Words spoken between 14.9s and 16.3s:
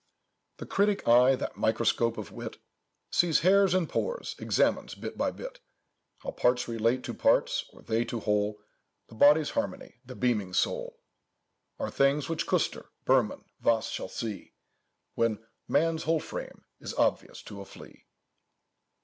When man's whole